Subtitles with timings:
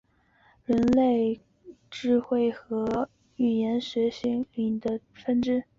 [0.65, 1.41] 自然语言
[1.91, 5.67] 处理是人工智慧和语言学领域的分支学科。